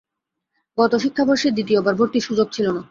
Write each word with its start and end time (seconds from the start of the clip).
গত 0.77 0.93
শিক্ষাবর্ষে 0.95 1.49
দ্বিতীয়বার 1.51 1.95
ভর্তির 1.95 2.27
সুযোগ 2.27 2.47
ছিল 2.51 2.65
না। 2.67 2.79